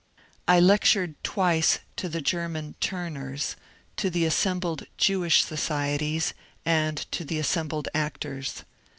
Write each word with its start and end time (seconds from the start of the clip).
I 0.47 0.59
lectured 0.59 1.13
twice 1.23 1.77
to 1.97 2.09
the 2.09 2.21
German" 2.21 2.73
Turners," 2.89 3.55
to 3.97 4.09
the 4.09 4.25
assembled 4.25 4.87
Jewish 4.97 5.43
societies, 5.45 6.33
and 6.65 6.97
to 7.11 7.23
the 7.23 7.37
assembled 7.37 7.87
actors. 7.93 8.63